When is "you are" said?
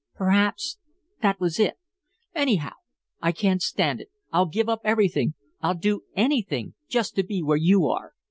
7.55-8.15